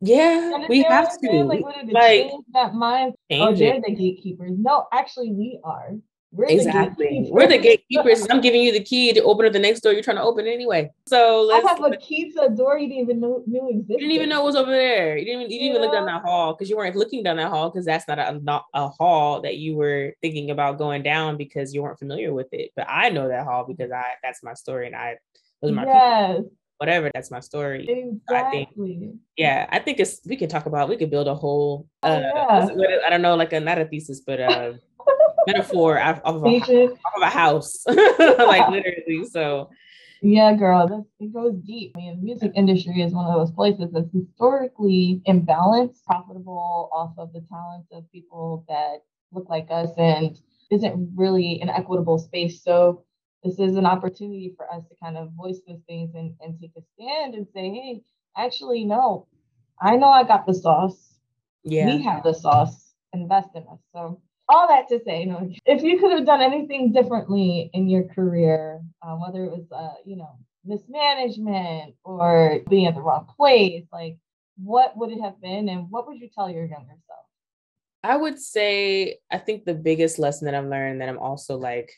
[0.00, 1.44] yeah, we have to.
[1.44, 3.14] Like, like, oh, change that mind?
[3.30, 4.52] Oh, they're the gatekeepers.
[4.56, 5.96] No, actually, we are.
[6.30, 7.22] We're exactly.
[7.24, 7.58] The We're the
[7.88, 8.26] gatekeepers.
[8.30, 10.46] I'm giving you the key to open up the next door you're trying to open
[10.46, 10.90] anyway.
[11.06, 13.94] So I have a key to a door you didn't even know knew existed.
[13.94, 15.16] You didn't even know it was over there.
[15.16, 17.38] You didn't even, you didn't even look down that hall because you weren't looking down
[17.38, 21.02] that hall because that's not a not a hall that you were thinking about going
[21.02, 22.72] down because you weren't familiar with it.
[22.76, 25.16] But I know that hall because I that's my story and I
[25.62, 26.36] those are my yes.
[26.36, 27.10] People whatever.
[27.14, 27.86] That's my story.
[27.88, 28.62] Exactly.
[28.62, 31.86] I think, yeah, I think it's we can talk about we could build a whole
[32.02, 32.98] oh, uh, oh, yeah.
[33.06, 34.72] I don't know, like a not a thesis, but uh
[35.46, 39.24] metaphor off of, a, off of a house, like literally.
[39.30, 39.70] So
[40.20, 41.92] yeah, girl, this, it goes deep.
[41.96, 47.12] I mean, the music industry is one of those places that's historically imbalanced, profitable off
[47.18, 50.36] of the talents of people that look like us and
[50.70, 52.62] isn't really an equitable space.
[52.62, 53.04] So
[53.44, 56.72] this is an opportunity for us to kind of voice those things and, and take
[56.76, 58.00] a stand and say, hey,
[58.36, 59.26] actually, no,
[59.80, 61.14] I know I got the sauce.
[61.62, 61.86] Yeah.
[61.86, 62.94] We have the sauce.
[63.12, 63.78] Invest in us.
[63.94, 67.88] So all that to say, you know, if you could have done anything differently in
[67.88, 73.26] your career, um, whether it was, uh, you know, mismanagement or being at the wrong
[73.36, 74.18] place, like
[74.62, 77.24] what would it have been and what would you tell your younger self?
[78.02, 81.92] I would say, I think the biggest lesson that I've learned that I'm also like,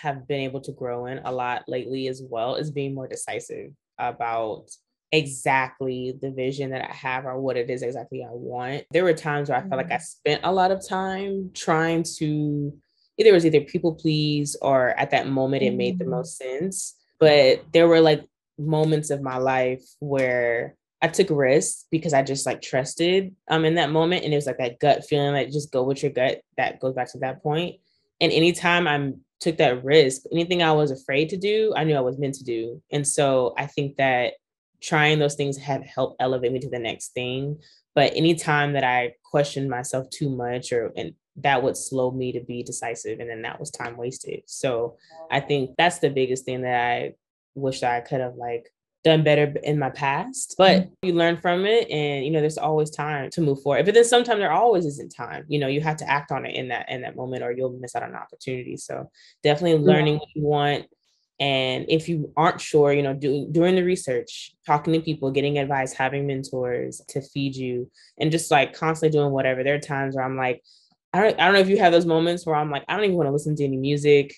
[0.00, 3.72] have been able to grow in a lot lately as well is being more decisive
[3.98, 4.70] about
[5.10, 8.84] exactly the vision that I have or what it is exactly I want.
[8.92, 10.02] There were times where I felt like I mm-hmm.
[10.02, 12.72] spent a lot of time trying to
[13.18, 16.12] either it was either people please or at that moment it made the mm-hmm.
[16.12, 16.94] most sense.
[17.18, 18.24] But there were like
[18.56, 23.74] moments of my life where I took risks because I just like trusted um in
[23.76, 24.24] that moment.
[24.24, 26.42] And it was like that gut feeling like just go with your gut.
[26.56, 27.76] That goes back to that point.
[28.20, 32.00] And anytime I'm took that risk, anything I was afraid to do, I knew I
[32.00, 32.82] was meant to do.
[32.90, 34.34] And so I think that
[34.80, 37.58] trying those things have helped elevate me to the next thing.
[37.94, 42.40] But anytime that I questioned myself too much or and that would slow me to
[42.40, 44.42] be decisive and then that was time wasted.
[44.46, 44.96] So
[45.30, 47.14] I think that's the biggest thing that I
[47.54, 48.72] wish I could have like
[49.08, 51.06] done better in my past but mm-hmm.
[51.06, 54.04] you learn from it and you know there's always time to move forward but then
[54.04, 56.88] sometimes there always isn't time you know you have to act on it in that
[56.90, 59.10] in that moment or you'll miss out on an opportunity so
[59.42, 60.20] definitely learning yeah.
[60.20, 60.86] what you want
[61.40, 65.58] and if you aren't sure, you know, doing doing the research, talking to people, getting
[65.58, 69.62] advice, having mentors to feed you, and just like constantly doing whatever.
[69.62, 70.62] There are times where I'm like,
[71.12, 73.04] I don't, I don't know if you have those moments where I'm like, I don't
[73.04, 74.34] even want to listen to any music.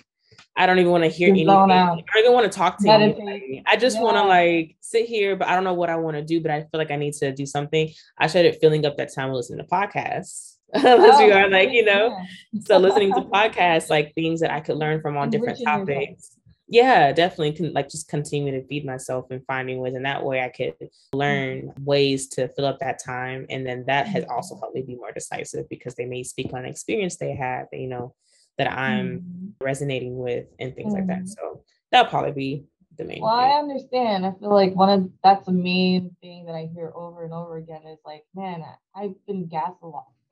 [0.57, 1.49] I don't even want to hear anything.
[1.49, 3.63] I don't even want to talk to anybody.
[3.67, 4.03] I just yeah.
[4.03, 6.41] want to like sit here, but I don't know what I want to do.
[6.41, 7.91] But I feel like I need to do something.
[8.19, 10.57] I started filling up that time listening to podcasts.
[10.73, 12.17] Unless oh, you are like, you know,
[12.53, 12.61] yeah.
[12.65, 16.37] so listening to podcasts, like things that I could learn from on different topics
[16.71, 20.41] yeah definitely can like just continue to feed myself and finding ways and that way
[20.41, 20.73] i could
[21.13, 21.85] learn mm-hmm.
[21.85, 24.61] ways to fill up that time and then that has also mm-hmm.
[24.61, 28.15] helped me be more decisive because they may speak on experience they have you know
[28.59, 29.65] that i'm mm-hmm.
[29.65, 30.97] resonating with and things mm-hmm.
[30.97, 31.27] like that mm-hmm.
[31.27, 32.65] so that'll probably be
[32.99, 33.51] the main well thing.
[33.53, 37.25] i understand i feel like one of that's the main thing that i hear over
[37.25, 38.63] and over again is like man
[38.95, 39.73] i've been gas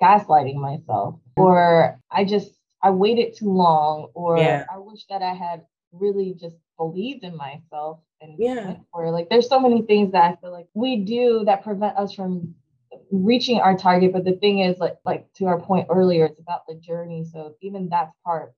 [0.03, 2.53] gaslighting myself or i just
[2.83, 4.65] I waited too long, or yeah.
[4.73, 9.49] I wish that I had really just believed in myself and yeah or like there's
[9.49, 12.55] so many things that I feel like we do that prevent us from
[13.11, 16.67] reaching our target but the thing is like like to our point earlier it's about
[16.67, 18.53] the journey so even that's part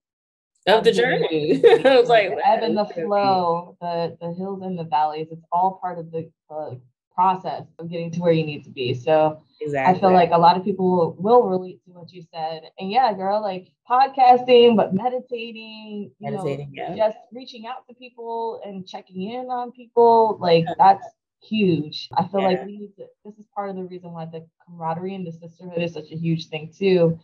[0.67, 4.79] of the journey it was like the ebb and the flow the the hills and
[4.79, 6.81] the valleys it's all part of the, the
[7.21, 8.95] process of getting to where you need to be.
[8.95, 9.95] So exactly.
[9.95, 12.63] I feel like a lot of people will relate to what you said.
[12.79, 16.97] And yeah, girl, like podcasting, but meditating, you meditating, know, yeah.
[16.97, 21.05] just reaching out to people and checking in on people, like that's
[21.41, 22.09] huge.
[22.17, 22.49] I feel yeah.
[22.49, 22.91] like we
[23.25, 26.17] this is part of the reason why the camaraderie and the sisterhood is such a
[26.17, 27.19] huge thing too,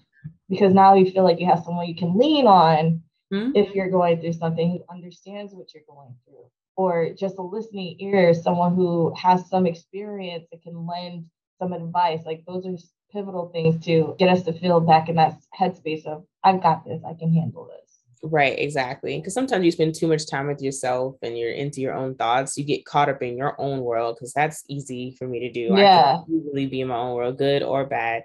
[0.48, 3.02] because now you feel like you have someone you can lean on
[3.32, 3.52] mm-hmm.
[3.54, 6.44] if you're going through something who understands what you're going through
[6.76, 11.24] or just a listening ear, someone who has some experience that can lend
[11.58, 12.20] some advice.
[12.26, 12.76] Like those are
[13.12, 17.02] pivotal things to get us to feel back in that headspace of I've got this,
[17.04, 17.85] I can handle this.
[18.28, 19.18] Right, exactly.
[19.18, 22.56] Because sometimes you spend too much time with yourself and you're into your own thoughts.
[22.56, 25.74] You get caught up in your own world because that's easy for me to do.
[25.76, 26.18] Yeah.
[26.20, 28.22] I can usually be in my own world, good or bad.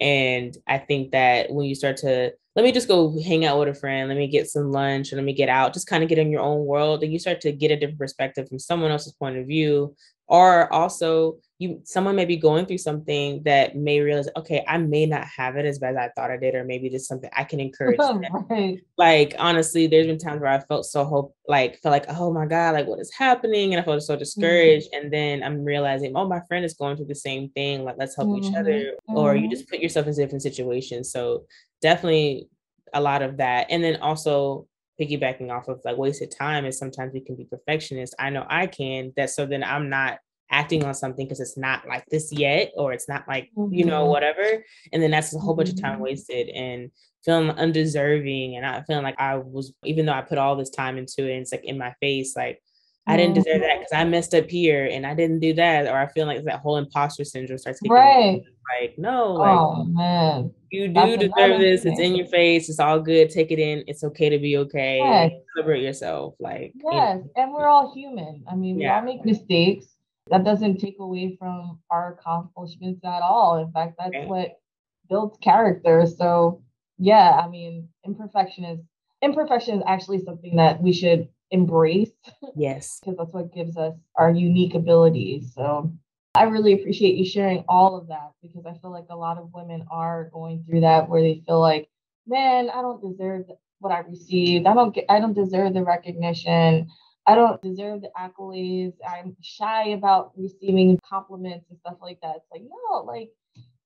[0.00, 3.68] And I think that when you start to let me just go hang out with
[3.68, 6.08] a friend, let me get some lunch, or let me get out, just kind of
[6.08, 8.90] get in your own world, and you start to get a different perspective from someone
[8.90, 9.94] else's point of view.
[10.30, 15.04] Or also, you someone may be going through something that may realize, okay, I may
[15.04, 17.42] not have it as bad as I thought I did, or maybe just something I
[17.42, 17.98] can encourage.
[17.98, 18.78] right.
[18.96, 22.46] Like honestly, there's been times where I felt so hope, like felt like, oh my
[22.46, 24.20] god, like what is happening, and I felt so mm-hmm.
[24.20, 24.86] discouraged.
[24.92, 25.02] Mm-hmm.
[25.02, 27.82] And then I'm realizing, oh, my friend is going through the same thing.
[27.82, 28.44] Like let's help mm-hmm.
[28.44, 28.72] each other.
[28.72, 29.16] Mm-hmm.
[29.16, 29.50] Or you mm-hmm.
[29.50, 31.10] just put yourself in different situations.
[31.10, 31.44] So
[31.82, 32.48] definitely
[32.94, 33.66] a lot of that.
[33.68, 34.68] And then also
[35.00, 38.14] piggybacking off of like wasted time is sometimes we can be perfectionists.
[38.18, 39.12] I know I can.
[39.16, 40.18] That so then I'm not
[40.50, 43.72] acting on something because it's not like this yet or it's not like mm-hmm.
[43.72, 44.10] you know mm-hmm.
[44.10, 46.02] whatever and then that's a whole bunch of time mm-hmm.
[46.02, 46.90] wasted and
[47.24, 50.98] feeling undeserving and not feeling like i was even though i put all this time
[50.98, 52.60] into it and it's like in my face like
[53.06, 53.62] I didn't deserve mm-hmm.
[53.62, 56.44] that because I messed up here and I didn't do that, or I feel like
[56.44, 58.42] that whole imposter syndrome starts kicking right.
[58.80, 61.82] Like, no, like, oh man, you do That's deserve this.
[61.82, 61.92] Thing.
[61.92, 62.68] It's in your face.
[62.68, 63.30] It's all good.
[63.30, 63.82] Take it in.
[63.88, 64.98] It's okay to be okay.
[64.98, 65.32] Yes.
[65.56, 66.34] Celebrate yourself.
[66.38, 67.30] Like, yes, you know.
[67.36, 68.44] and we're all human.
[68.48, 69.86] I mean, we all make mistakes.
[70.28, 73.58] That doesn't take away from our accomplishments at all.
[73.58, 74.28] In fact, that's right.
[74.28, 74.60] what
[75.08, 76.06] builds character.
[76.06, 76.62] So,
[76.98, 78.80] yeah, I mean, imperfection is
[79.22, 82.10] imperfection is actually something that we should embrace.
[82.56, 83.00] Yes.
[83.00, 85.52] Because that's what gives us our unique abilities.
[85.54, 85.92] So
[86.34, 89.52] I really appreciate you sharing all of that because I feel like a lot of
[89.52, 91.88] women are going through that where they feel like,
[92.26, 93.46] man, I don't deserve
[93.78, 94.66] what I received.
[94.66, 96.88] I don't get I don't deserve the recognition.
[97.26, 98.94] I don't deserve the accolades.
[99.08, 102.36] I'm shy about receiving compliments and stuff like that.
[102.36, 103.30] It's like, no, like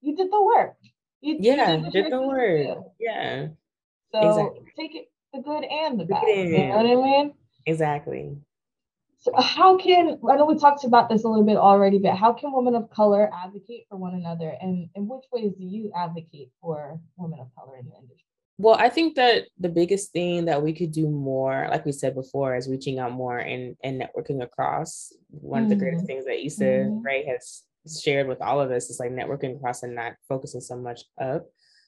[0.00, 0.77] you did the work.
[1.20, 2.79] You, yeah, you did, did the work.
[3.00, 3.48] Yeah.
[4.12, 4.72] So exactly.
[4.79, 6.22] take it the good and the bad.
[6.27, 7.35] You know what I mean?
[7.66, 8.37] Exactly.
[9.18, 12.35] So how can I know we talked about this a little bit already, but how
[12.35, 16.50] can women of color advocate for one another, and in which ways do you advocate
[16.61, 18.24] for women of color in the industry?
[18.59, 22.14] Well, I think that the biggest thing that we could do more, like we said
[22.14, 25.11] before, is reaching out more and and networking across.
[25.31, 25.64] One mm-hmm.
[25.64, 26.07] of the greatest mm-hmm.
[26.07, 27.03] things that Issa mm-hmm.
[27.03, 27.62] Rae has
[28.03, 31.46] shared with all of us is like networking across and not focusing so much up.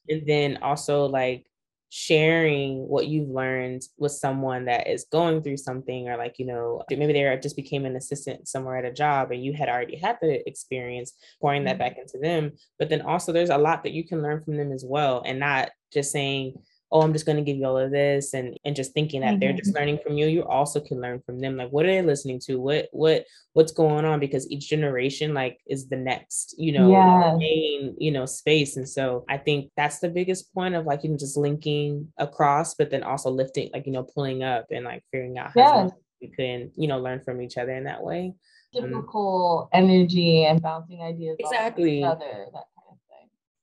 [0.08, 1.46] And then also like
[1.88, 6.82] sharing what you've learned with someone that is going through something or like you know
[6.90, 10.16] maybe they just became an assistant somewhere at a job and you had already had
[10.20, 11.78] the experience pouring that mm-hmm.
[11.78, 14.72] back into them but then also there's a lot that you can learn from them
[14.72, 16.54] as well and not just saying
[16.92, 19.32] oh i'm just going to give you all of this and and just thinking that
[19.32, 19.40] mm-hmm.
[19.40, 19.78] they're just mm-hmm.
[19.78, 22.56] learning from you you also can learn from them like what are they listening to
[22.56, 27.36] what what what's going on because each generation like is the next you know yeah.
[27.36, 31.18] main you know space and so i think that's the biggest point of like even
[31.18, 35.38] just linking across but then also lifting like you know pulling up and like figuring
[35.38, 35.90] out how yes.
[36.20, 38.32] we can you know learn from each other in that way
[38.74, 42.64] typical um, energy and bouncing ideas exactly off each other that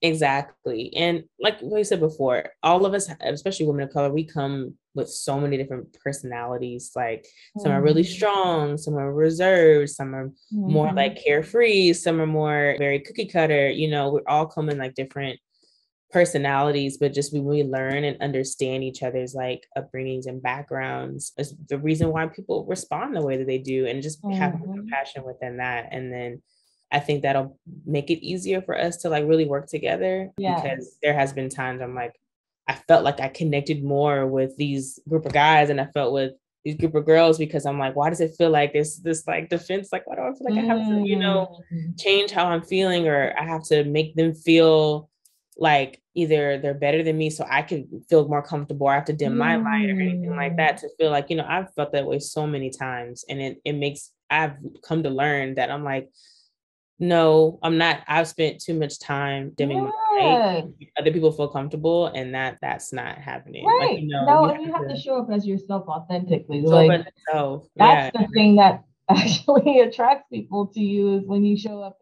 [0.04, 0.94] Exactly.
[0.98, 5.08] And like we said before, all of us, especially women of color, we come with
[5.10, 6.92] so many different personalities.
[6.94, 7.62] Like mm-hmm.
[7.62, 8.12] some are really mm-hmm.
[8.12, 10.74] strong, some are reserved, some are mm-hmm.
[10.74, 13.70] more like carefree, some are more very cookie cutter.
[13.70, 15.40] You know, we're all coming like different
[16.12, 21.56] personalities, but just when we learn and understand each other's like upbringings and backgrounds is
[21.70, 24.38] the reason why people respond the way that they do and just mm-hmm.
[24.38, 25.88] have compassion within that.
[25.94, 26.42] And then
[26.94, 30.62] I think that'll make it easier for us to like really work together yeah.
[30.62, 32.14] because there has been times I'm like,
[32.68, 36.34] I felt like I connected more with these group of guys and I felt with
[36.64, 39.50] these group of girls because I'm like, why does it feel like this this like
[39.50, 39.90] defense?
[39.92, 42.00] Like, why do I feel like I have to, you know, mm.
[42.00, 45.10] change how I'm feeling or I have to make them feel
[45.58, 49.06] like either they're better than me so I can feel more comfortable or I have
[49.06, 51.92] to dim my light or anything like that to feel like, you know, I've felt
[51.92, 54.56] that way so many times and it it makes I've
[54.88, 56.10] come to learn that I'm like,
[57.00, 58.02] no, I'm not.
[58.08, 59.84] I've spent too much time dimming yeah.
[60.20, 60.66] my light.
[60.98, 63.66] Other people feel comfortable, and that that's not happening.
[63.66, 63.92] Right.
[63.92, 66.62] Like, you know, no, you, you have, to, to, show up as yourself authentically.
[66.62, 67.68] Like yourself.
[67.76, 68.22] that's yeah.
[68.22, 71.98] the thing that actually attracts people to you is when you show up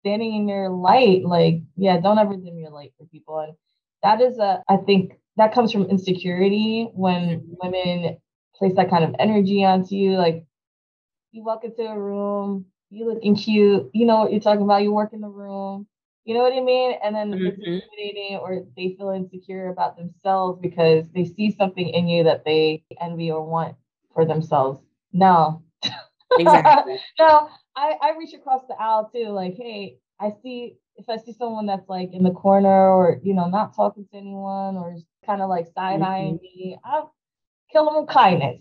[0.00, 1.24] standing in your light.
[1.24, 3.38] Like, yeah, don't ever dim your light for people.
[3.38, 3.54] And
[4.02, 8.18] that is a, I think that comes from insecurity when women
[8.56, 10.16] place that kind of energy onto you.
[10.16, 10.44] Like,
[11.30, 14.92] you walk into a room you looking cute, you know what you're talking about, you
[14.92, 15.86] work in the room,
[16.24, 16.94] you know what I mean?
[17.02, 17.46] And then mm-hmm.
[17.46, 22.44] it's intimidating or they feel insecure about themselves because they see something in you that
[22.44, 23.76] they envy or want
[24.14, 24.80] for themselves.
[25.12, 25.62] No.
[26.38, 26.98] Exactly.
[27.18, 31.32] no, I, I reach across the aisle too, like, hey, I see if I see
[31.32, 35.40] someone that's like in the corner or you know not talking to anyone or kind
[35.40, 36.42] of like side eyeing mm-hmm.
[36.42, 37.14] me, I'll
[37.70, 38.60] kill them with kindness.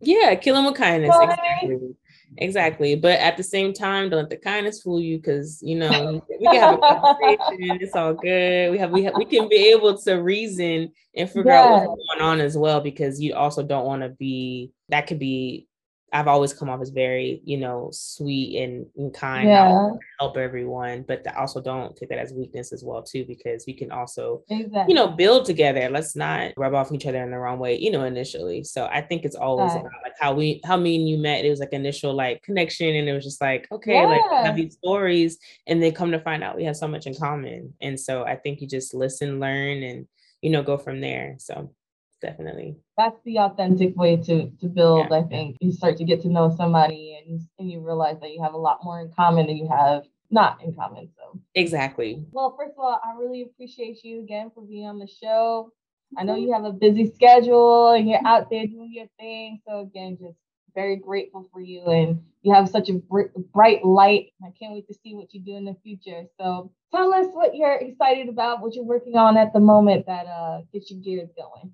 [0.00, 1.14] Yeah, kill them with kindness.
[1.14, 1.48] You know exactly.
[1.62, 1.96] I mean?
[2.38, 2.96] Exactly.
[2.96, 6.46] But at the same time, don't let the kindness fool you because you know we
[6.46, 7.78] can have a conversation.
[7.80, 8.70] it's all good.
[8.70, 11.66] We have we have we can be able to reason and figure yes.
[11.66, 15.18] out what's going on as well because you also don't want to be that could
[15.18, 15.66] be
[16.14, 19.90] I've always come off as very, you know, sweet and, and kind, yeah.
[20.20, 23.74] help everyone, but I also don't take that as weakness as well too, because we
[23.74, 24.84] can also, exactly.
[24.86, 25.90] you know, build together.
[25.90, 28.62] Let's not rub off each other in the wrong way, you know, initially.
[28.62, 29.80] So I think it's always right.
[29.80, 31.44] about like how we, how me and you met.
[31.44, 34.06] It was like initial like connection, and it was just like, okay, yeah.
[34.06, 37.16] like have these stories, and then come to find out we have so much in
[37.16, 37.74] common.
[37.80, 40.06] And so I think you just listen, learn, and
[40.42, 41.34] you know, go from there.
[41.38, 41.74] So
[42.22, 42.76] definitely.
[42.96, 45.08] That's the authentic way to to build.
[45.10, 45.18] Yeah.
[45.18, 48.42] I think you start to get to know somebody, and and you realize that you
[48.42, 51.08] have a lot more in common than you have not in common.
[51.16, 52.24] So exactly.
[52.32, 55.70] Well, first of all, I really appreciate you again for being on the show.
[56.16, 59.60] I know you have a busy schedule and you're out there doing your thing.
[59.66, 60.36] So again, just
[60.74, 64.32] very grateful for you, and you have such a br- bright light.
[64.44, 66.24] I can't wait to see what you do in the future.
[66.38, 70.26] So tell us what you're excited about, what you're working on at the moment that
[70.26, 71.72] uh, gets your gears going.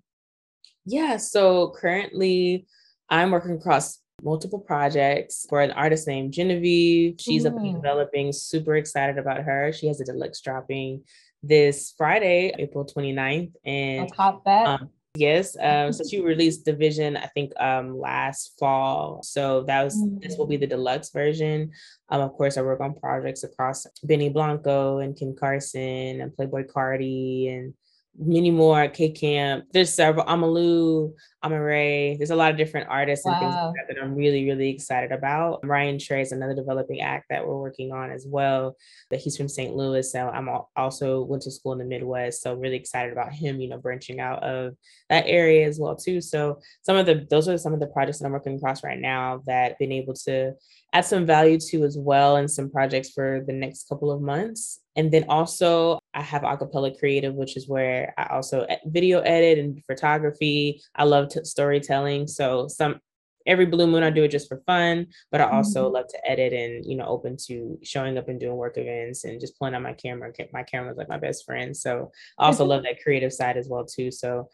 [0.91, 2.67] Yeah, so currently
[3.09, 7.15] I'm working across multiple projects for an artist named Genevieve.
[7.19, 7.49] She's mm.
[7.49, 9.73] up and developing, super excited about her.
[9.73, 11.05] She has a deluxe dropping
[11.43, 13.53] this Friday, April 29th.
[13.65, 14.67] And I caught that.
[14.67, 15.57] Um, Yes.
[15.61, 19.23] Um, so she released Division, I think, um, last fall.
[19.25, 20.21] So that was mm-hmm.
[20.21, 21.73] this will be the deluxe version.
[22.11, 26.71] Um, of course, I work on projects across Benny Blanco and Kim Carson and Playboi
[26.71, 27.75] Carti and
[28.19, 29.65] many more K Camp.
[29.73, 32.19] There's several Amalu, Amaarae.
[32.19, 35.13] There's a lot of different artists and things like that, that I'm really, really excited
[35.13, 35.67] about.
[35.67, 38.77] Ryan Trey is another developing act that we're working on as well.
[39.09, 39.75] But he's from St.
[39.75, 40.11] Louis.
[40.11, 42.43] So I'm also went to school in the Midwest.
[42.43, 44.75] So really excited about him, you know, branching out of
[45.09, 46.21] that area as well, too.
[46.21, 48.99] So some of the those are some of the projects that I'm working across right
[48.99, 50.53] now that I've been able to
[50.93, 54.81] add some value to as well and some projects for the next couple of months.
[54.97, 59.83] And then also, I have Acapella Creative, which is where I also video edit and
[59.85, 60.83] photography.
[60.95, 62.27] I love t- storytelling.
[62.27, 63.01] So, some
[63.47, 65.95] every blue moon, I do it just for fun, but I also mm-hmm.
[65.95, 69.41] love to edit and, you know, open to showing up and doing work events and
[69.41, 70.33] just pulling out my camera.
[70.53, 71.77] My camera is like my best friend.
[71.77, 74.11] So, I also love that creative side as well, too.
[74.11, 74.49] So,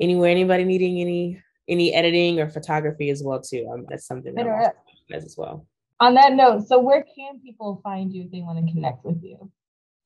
[0.00, 3.70] anywhere, anybody needing any any editing or photography as well too.
[3.72, 5.64] Um, that's something that I'm as well
[6.02, 9.22] on that note, so where can people find you if they want to connect with
[9.22, 9.50] you?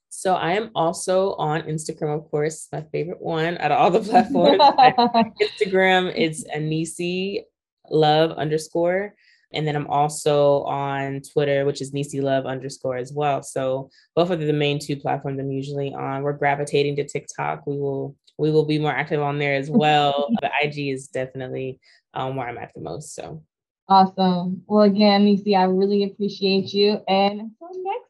[0.09, 4.01] So I am also on Instagram, of course, my favorite one out of all the
[4.11, 4.59] platforms.
[5.43, 7.43] Instagram is Anisi
[7.91, 9.15] Love underscore.
[9.53, 13.43] And then I'm also on Twitter, which is Necie Love underscore as well.
[13.43, 16.23] So both of the main two platforms I'm usually on.
[16.23, 17.67] We're gravitating to TikTok.
[17.67, 20.29] We will we will be more active on there as well.
[20.41, 21.81] but IG is definitely
[22.13, 23.15] um, where I'm at the most.
[23.15, 23.43] So
[23.89, 24.63] Awesome.
[24.67, 27.01] Well, again, Necie, I really appreciate you.
[27.07, 28.06] And until next.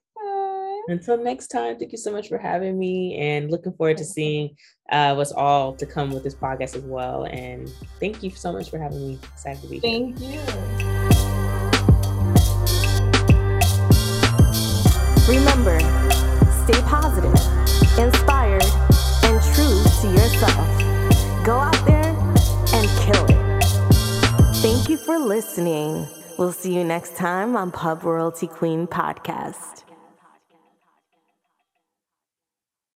[0.89, 4.57] Until next time, thank you so much for having me and looking forward to seeing
[4.91, 7.25] uh, what's all to come with this podcast as well.
[7.25, 7.69] And
[7.99, 9.19] thank you so much for having me.
[9.33, 10.15] Excited to be here.
[10.15, 10.41] Thank you.
[15.29, 15.81] Remember,
[16.65, 17.35] stay positive,
[17.99, 18.63] inspired,
[19.25, 21.45] and true to yourself.
[21.45, 22.15] Go out there
[22.75, 23.65] and kill it.
[24.63, 26.07] Thank you for listening.
[26.39, 29.83] We'll see you next time on Pub Royalty Queen Podcast.